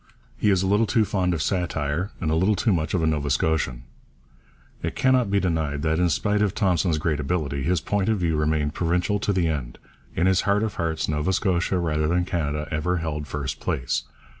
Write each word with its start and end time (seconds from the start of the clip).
He 0.35 0.49
is 0.49 0.63
a 0.63 0.67
little 0.67 0.87
too 0.87 1.05
fond 1.05 1.31
of 1.35 1.43
satire, 1.43 2.09
and 2.19 2.31
a 2.31 2.35
little 2.35 2.55
too 2.55 2.73
much 2.73 2.95
of 2.95 3.03
a 3.03 3.05
Nova 3.05 3.29
Scotian.' 3.29 3.83
It 4.81 4.95
cannot 4.95 5.29
be 5.29 5.39
denied 5.39 5.83
that, 5.83 5.99
in 5.99 6.09
spite 6.09 6.41
of 6.41 6.55
Thompson's 6.55 6.97
great 6.97 7.19
ability, 7.19 7.61
his 7.61 7.81
point 7.81 8.09
of 8.09 8.17
view 8.17 8.35
remained 8.35 8.73
provincial 8.73 9.19
to 9.19 9.31
the 9.31 9.47
end. 9.47 9.77
In 10.15 10.25
his 10.25 10.41
heart 10.41 10.63
of 10.63 10.77
hearts 10.77 11.07
Nova 11.07 11.31
Scotia 11.31 11.77
rather 11.77 12.07
than 12.07 12.25
Canada 12.25 12.67
ever 12.71 12.97
held 12.97 13.27
first 13.27 13.59
place. 13.59 14.05